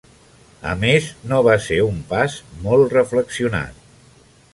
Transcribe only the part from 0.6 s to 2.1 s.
A més, no va ser un